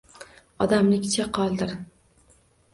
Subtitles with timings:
[0.65, 1.77] Odamlikcha qoldir.